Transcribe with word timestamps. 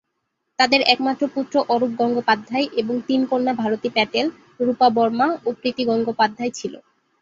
তাদের 0.59 0.81
একমাত্র 0.85 1.23
পুত্র 1.35 1.55
অরূপ 1.69 1.91
গঙ্গোপাধ্যায় 1.99 2.67
এবং 2.75 2.95
তিন 3.07 3.21
কন্যা 3.25 3.53
ভারতী 3.53 3.89
প্যাটেল, 3.89 4.25
রূপা 4.59 4.87
বর্মা 4.89 5.27
ও 5.45 5.59
প্রীতি 5.59 5.83
গঙ্গোপাধ্যায় 5.85 6.53
ছিল। 6.59 6.73